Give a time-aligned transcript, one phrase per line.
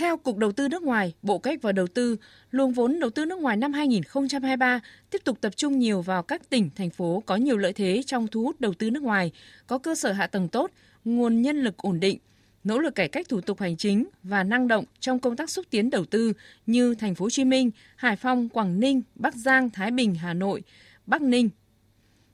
[0.00, 2.16] Theo Cục Đầu tư nước ngoài, Bộ Cách và Đầu tư,
[2.50, 4.80] luồng vốn đầu tư nước ngoài năm 2023
[5.10, 8.26] tiếp tục tập trung nhiều vào các tỉnh, thành phố có nhiều lợi thế trong
[8.28, 9.32] thu hút đầu tư nước ngoài,
[9.66, 10.70] có cơ sở hạ tầng tốt,
[11.04, 12.18] nguồn nhân lực ổn định,
[12.64, 15.66] nỗ lực cải cách thủ tục hành chính và năng động trong công tác xúc
[15.70, 16.32] tiến đầu tư
[16.66, 20.34] như thành phố Hồ Chí Minh, Hải Phòng, Quảng Ninh, Bắc Giang, Thái Bình, Hà
[20.34, 20.62] Nội,
[21.06, 21.50] Bắc Ninh.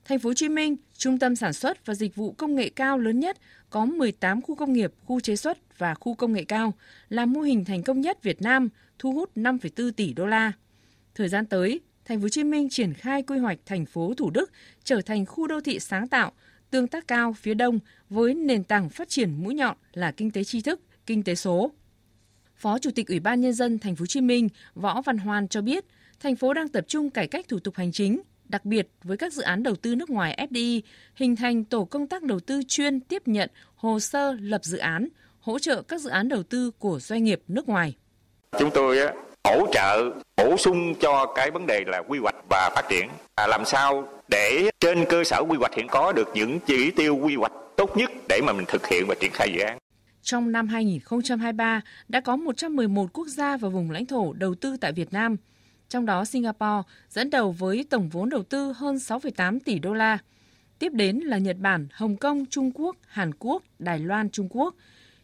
[0.04, 2.98] Thành phố Hồ Chí Minh, trung tâm sản xuất và dịch vụ công nghệ cao
[2.98, 3.36] lớn nhất,
[3.70, 6.74] có 18 khu công nghiệp, khu chế xuất và khu công nghệ cao,
[7.08, 8.68] là mô hình thành công nhất Việt Nam,
[8.98, 10.52] thu hút 5,4 tỷ đô la.
[11.14, 14.30] Thời gian tới, Thành phố Hồ Chí Minh triển khai quy hoạch thành phố Thủ
[14.30, 14.50] Đức
[14.84, 16.32] trở thành khu đô thị sáng tạo,
[16.70, 17.78] tương tác cao phía đông
[18.10, 21.70] với nền tảng phát triển mũi nhọn là kinh tế tri thức, kinh tế số.
[22.56, 25.48] Phó Chủ tịch Ủy ban nhân dân Thành phố Hồ Chí Minh Võ Văn Hoan
[25.48, 25.84] cho biết,
[26.20, 29.32] thành phố đang tập trung cải cách thủ tục hành chính, đặc biệt với các
[29.32, 30.80] dự án đầu tư nước ngoài FDI,
[31.14, 35.08] hình thành tổ công tác đầu tư chuyên tiếp nhận hồ sơ lập dự án,
[35.40, 37.96] hỗ trợ các dự án đầu tư của doanh nghiệp nước ngoài.
[38.58, 38.98] Chúng tôi
[39.44, 43.46] hỗ trợ bổ sung cho cái vấn đề là quy hoạch và phát triển à,
[43.46, 47.36] làm sao để trên cơ sở quy hoạch hiện có được những chỉ tiêu quy
[47.36, 49.78] hoạch tốt nhất để mà mình thực hiện và triển khai dự án.
[50.22, 54.92] Trong năm 2023 đã có 111 quốc gia và vùng lãnh thổ đầu tư tại
[54.92, 55.36] Việt Nam.
[55.88, 60.18] Trong đó Singapore dẫn đầu với tổng vốn đầu tư hơn 6,8 tỷ đô la.
[60.78, 64.74] Tiếp đến là Nhật Bản, Hồng Kông, Trung Quốc, Hàn Quốc, Đài Loan, Trung Quốc.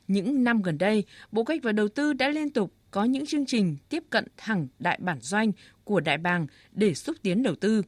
[0.08, 3.46] Những năm gần đây, Bộ Cách và Đầu tư đã liên tục có những chương
[3.46, 5.52] trình tiếp cận thẳng đại bản doanh
[5.84, 7.82] của đại bàng để xúc tiến đầu tư.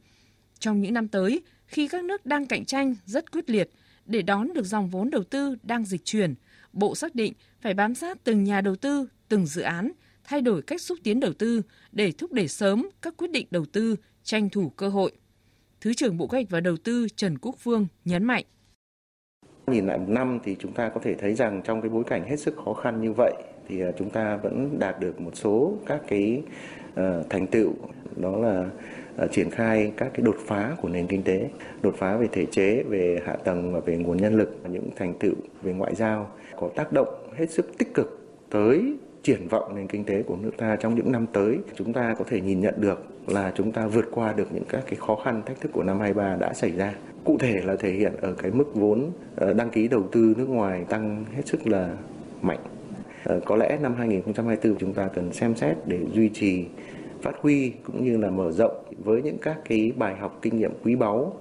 [0.59, 3.69] Trong những năm tới, khi các nước đang cạnh tranh rất quyết liệt,
[4.05, 6.35] để đón được dòng vốn đầu tư đang dịch chuyển,
[6.73, 9.91] Bộ xác định phải bám sát từng nhà đầu tư, từng dự án,
[10.27, 13.65] thay đổi cách xúc tiến đầu tư để thúc đẩy sớm các quyết định đầu
[13.65, 15.11] tư, tranh thủ cơ hội.
[15.81, 18.43] Thứ trưởng Bộ Kế hoạch và Đầu tư Trần Quốc Phương nhấn mạnh.
[19.67, 22.29] Nhìn lại một năm thì chúng ta có thể thấy rằng trong cái bối cảnh
[22.29, 23.33] hết sức khó khăn như vậy
[23.67, 26.41] thì à, chúng ta vẫn đạt được một số các cái
[26.95, 27.73] ờ, thành tựu
[28.15, 28.69] đó là
[29.17, 31.49] à, triển khai các cái đột phá của nền kinh tế,
[31.81, 35.13] đột phá về thể chế, về hạ tầng và về nguồn nhân lực, những thành
[35.19, 38.19] tựu về ngoại giao có tác động hết sức tích cực
[38.49, 42.15] tới triển vọng nền kinh tế của nước ta trong những năm tới, chúng ta
[42.19, 45.15] có thể nhìn nhận được là chúng ta vượt qua được những các cái khó
[45.15, 46.93] khăn, thách thức của năm 23 đã xảy ra.
[47.23, 50.49] Cụ thể là thể hiện ở cái mức vốn ờ, đăng ký đầu tư nước
[50.49, 51.97] ngoài tăng hết sức là
[52.41, 52.59] mạnh.
[53.23, 56.65] Ờ, có lẽ năm 2024 chúng ta cần xem xét để duy trì,
[57.21, 60.71] phát huy cũng như là mở rộng với những các cái bài học kinh nghiệm
[60.83, 61.33] quý báu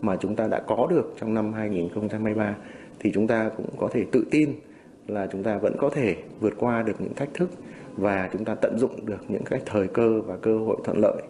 [0.00, 2.56] mà chúng ta đã có được trong năm 2023
[2.98, 4.54] thì chúng ta cũng có thể tự tin
[5.14, 7.50] là chúng ta vẫn có thể vượt qua được những thách thức
[7.96, 11.22] và chúng ta tận dụng được những cái thời cơ và cơ hội thuận lợi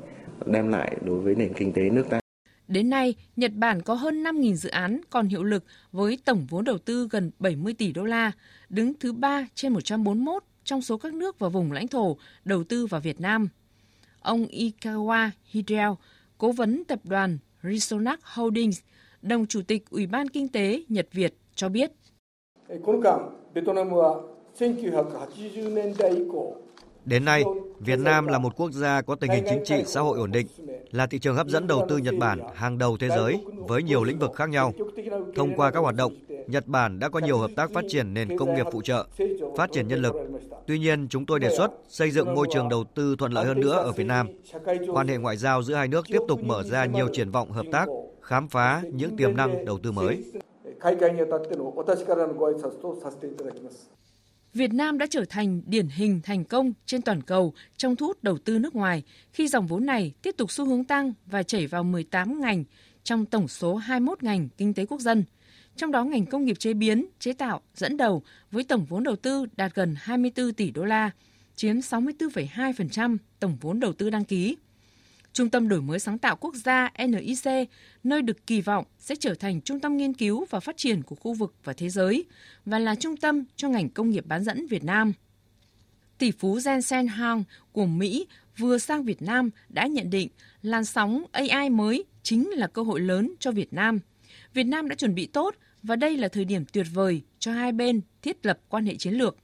[0.46, 2.20] đem lại đối với nền kinh tế nước ta.
[2.68, 6.64] Đến nay, Nhật Bản có hơn 5.000 dự án còn hiệu lực với tổng vốn
[6.64, 8.32] đầu tư gần 70 tỷ đô la,
[8.68, 12.86] đứng thứ 3 trên 141 trong số các nước và vùng lãnh thổ đầu tư
[12.86, 13.48] vào Việt Nam.
[14.20, 15.98] Ông Ikawa Hideo,
[16.38, 18.80] cố vấn tập đoàn Risonac Holdings,
[19.22, 21.92] đồng chủ tịch Ủy ban Kinh tế Nhật Việt cho biết.
[22.83, 24.21] この間、ベトナムは
[24.55, 26.55] 1980年代以降
[27.05, 27.43] Đến nay,
[27.79, 30.47] Việt Nam là một quốc gia có tình hình chính trị xã hội ổn định,
[30.91, 34.03] là thị trường hấp dẫn đầu tư Nhật Bản hàng đầu thế giới với nhiều
[34.03, 34.73] lĩnh vực khác nhau.
[35.35, 36.13] Thông qua các hoạt động,
[36.47, 39.05] Nhật Bản đã có nhiều hợp tác phát triển nền công nghiệp phụ trợ,
[39.57, 40.15] phát triển nhân lực.
[40.67, 43.59] Tuy nhiên, chúng tôi đề xuất xây dựng môi trường đầu tư thuận lợi hơn
[43.59, 44.27] nữa ở Việt Nam.
[44.93, 47.65] Quan hệ ngoại giao giữa hai nước tiếp tục mở ra nhiều triển vọng hợp
[47.71, 47.85] tác,
[48.21, 50.23] khám phá những tiềm năng đầu tư mới.
[54.54, 58.22] Việt Nam đã trở thành điển hình thành công trên toàn cầu trong thu hút
[58.22, 59.02] đầu tư nước ngoài
[59.32, 62.64] khi dòng vốn này tiếp tục xu hướng tăng và chảy vào 18 ngành
[63.02, 65.24] trong tổng số 21 ngành kinh tế quốc dân.
[65.76, 69.16] Trong đó ngành công nghiệp chế biến, chế tạo dẫn đầu với tổng vốn đầu
[69.16, 71.10] tư đạt gần 24 tỷ đô la,
[71.56, 74.56] chiếm 64,2% tổng vốn đầu tư đăng ký.
[75.32, 77.68] Trung tâm Đổi mới sáng tạo quốc gia NIC,
[78.04, 81.16] nơi được kỳ vọng sẽ trở thành trung tâm nghiên cứu và phát triển của
[81.16, 82.24] khu vực và thế giới
[82.64, 85.12] và là trung tâm cho ngành công nghiệp bán dẫn Việt Nam.
[86.18, 88.26] Tỷ phú Jensen Huang của Mỹ
[88.58, 90.28] vừa sang Việt Nam đã nhận định
[90.62, 93.98] làn sóng AI mới chính là cơ hội lớn cho Việt Nam.
[94.54, 97.72] Việt Nam đã chuẩn bị tốt và đây là thời điểm tuyệt vời cho hai
[97.72, 99.36] bên thiết lập quan hệ chiến lược.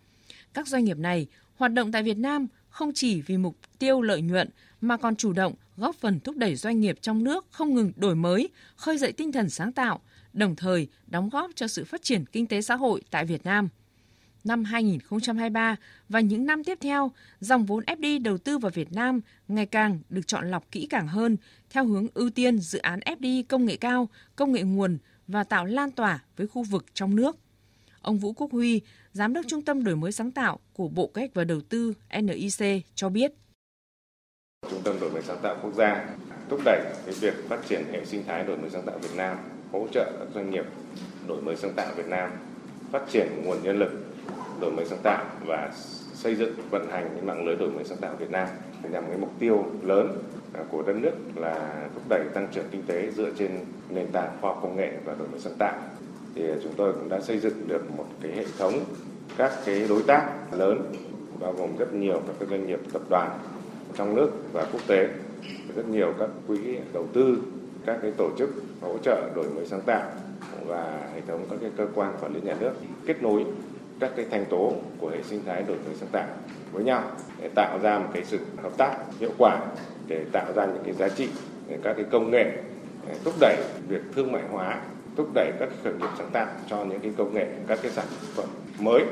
[0.55, 1.26] Các doanh nghiệp này
[1.56, 2.46] hoạt động tại Việt Nam
[2.76, 4.49] không chỉ vì mục tiêu lợi nhuận
[4.81, 8.14] mà còn chủ động góp phần thúc đẩy doanh nghiệp trong nước không ngừng đổi
[8.14, 10.00] mới, khơi dậy tinh thần sáng tạo,
[10.32, 13.69] đồng thời đóng góp cho sự phát triển kinh tế xã hội tại Việt Nam.
[14.44, 15.76] Năm 2023
[16.08, 20.00] và những năm tiếp theo, dòng vốn FDI đầu tư vào Việt Nam ngày càng
[20.11, 21.37] được chọn lọc kỹ càng hơn
[21.70, 25.64] theo hướng ưu tiên dự án FDI công nghệ cao, công nghệ nguồn và tạo
[25.64, 27.37] lan tỏa với khu vực trong nước.
[28.06, 28.81] Ông Vũ Quốc Huy,
[29.12, 31.94] Giám đốc Trung tâm Đổi mới sáng tạo của Bộ Kế hoạch và Đầu tư
[32.23, 33.32] NIC cho biết.
[34.70, 36.17] Trung tâm Đổi mới sáng tạo quốc gia
[36.49, 39.37] thúc đẩy cái việc phát triển hệ sinh thái đổi mới sáng tạo Việt Nam,
[39.73, 40.64] hỗ trợ các doanh nghiệp
[41.26, 42.31] đổi mới sáng tạo Việt Nam,
[42.91, 43.91] phát triển nguồn nhân lực
[44.61, 45.73] đổi mới sáng tạo và
[46.14, 48.49] xây dựng vận hành cái mạng lưới đổi mới sáng tạo Việt Nam
[48.91, 50.23] nhằm cái mục tiêu lớn
[50.70, 54.50] của đất nước là thúc đẩy tăng trưởng kinh tế dựa trên nền tảng khoa
[54.50, 55.82] học công nghệ và đổi mới sáng tạo
[56.37, 58.73] thì chúng tôi cũng đã xây dựng được một cái hệ thống
[59.37, 60.93] các cái đối tác lớn,
[61.41, 63.38] bao gồm rất nhiều các cái doanh nghiệp tập đoàn
[63.97, 65.09] trong nước và quốc tế.
[65.77, 66.59] Rất nhiều các quỹ
[66.93, 67.38] đầu tư,
[67.87, 68.50] các cái tổ chức
[68.81, 70.11] hỗ trợ đổi mới sáng tạo
[70.67, 72.73] và hệ thống các cái cơ quan quản lý nhà nước
[73.06, 73.44] kết nối
[74.00, 76.29] các cái thành tố của hệ sinh thái đổi mới sáng tạo
[76.73, 77.03] với nhau
[77.43, 79.61] để tạo ra một cái sự hợp tác hiệu quả,
[80.06, 81.29] để tạo ra những cái giá trị,
[81.83, 82.53] các cái công nghệ
[83.25, 83.56] thúc đẩy
[83.88, 84.81] việc thương mại hóa
[85.16, 88.06] thúc đẩy các khởi nghiệp sáng tạo cho những cái công nghệ các cái sản
[88.34, 88.48] phẩm
[88.78, 89.04] mới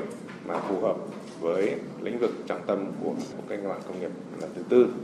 [0.46, 0.96] mà phù hợp
[1.40, 4.10] với lĩnh vực trọng tâm của cuộc cách mạng công nghiệp
[4.40, 4.94] lần thứ tư.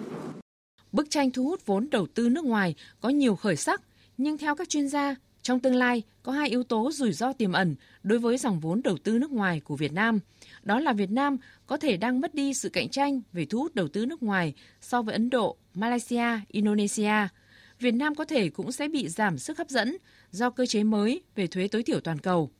[0.93, 3.83] Bức tranh thu hút vốn đầu tư nước ngoài có nhiều khởi sắc,
[4.19, 7.53] nhưng theo các chuyên gia, trong tương lai có hai yếu tố rủi ro tiềm
[7.53, 10.19] ẩn đối với dòng vốn đầu tư nước ngoài của Việt Nam.
[10.63, 11.37] Đó là Việt Nam
[11.67, 14.55] có thể đang mất đi sự cạnh tranh về thu hút đầu tư nước ngoài
[14.81, 17.29] so với Ấn Độ, Malaysia, Indonesia.
[17.81, 19.97] Việt Nam có thể cũng sẽ bị giảm sức hấp dẫn
[20.31, 22.51] do cơ chế mới về thuế tối thiểu toàn cầu.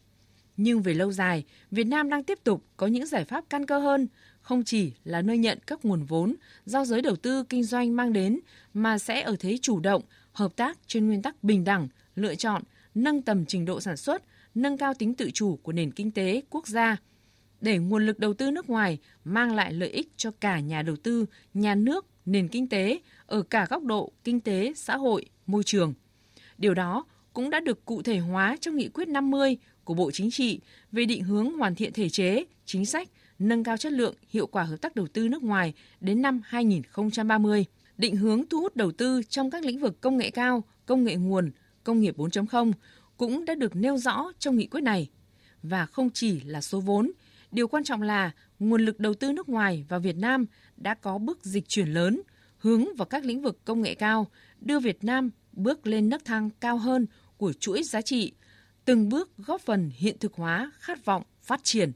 [0.57, 3.79] Nhưng về lâu dài, Việt Nam đang tiếp tục có những giải pháp căn cơ
[3.79, 4.09] hơn,
[4.41, 6.35] không chỉ là nơi nhận các nguồn vốn
[6.65, 8.41] do giới đầu tư kinh doanh mang đến,
[8.75, 10.03] mà sẽ ở thế chủ động,
[10.33, 12.63] hợp tác trên nguyên tắc bình đẳng, lựa chọn,
[12.95, 14.23] nâng tầm trình độ sản xuất,
[14.55, 16.97] nâng cao tính tự chủ của nền kinh tế quốc gia,
[17.61, 20.97] để nguồn lực đầu tư nước ngoài mang lại lợi ích cho cả nhà đầu
[20.97, 25.63] tư, nhà nước, nền kinh tế ở cả góc độ kinh tế, xã hội, môi
[25.65, 25.95] trường.
[26.59, 30.31] Điều đó cũng đã được cụ thể hóa trong nghị quyết 50 của Bộ Chính
[30.31, 30.61] trị
[30.93, 33.09] về định hướng hoàn thiện thể chế, chính sách,
[33.39, 37.65] nâng cao chất lượng, hiệu quả hợp tác đầu tư nước ngoài đến năm 2030,
[37.99, 41.17] định hướng thu hút đầu tư trong các lĩnh vực công nghệ cao, công nghệ
[41.17, 41.51] nguồn,
[41.85, 42.73] công nghiệp 4.0
[43.17, 45.11] cũng đã được nêu rõ trong nghị quyết này.
[45.63, 47.11] Và không chỉ là số vốn,
[47.53, 51.19] điều quan trọng là nguồn lực đầu tư nước ngoài vào Việt Nam đã có
[51.19, 52.21] bước dịch chuyển lớn,
[52.59, 54.27] hướng vào các lĩnh vực công nghệ cao,
[54.61, 57.07] đưa Việt Nam bước lên nấc thang cao hơn
[57.37, 58.33] của chuỗi giá trị,
[58.85, 61.93] từng bước góp phần hiện thực hóa khát vọng phát triển